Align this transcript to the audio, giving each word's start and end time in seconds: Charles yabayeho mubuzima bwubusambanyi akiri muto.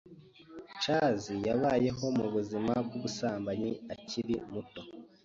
Charles 0.81 1.25
yabayeho 1.47 2.05
mubuzima 2.17 2.73
bwubusambanyi 2.85 3.71
akiri 3.93 4.35
muto. 4.51 4.81